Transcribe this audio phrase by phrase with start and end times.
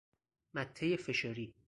[0.53, 1.53] مته فشاری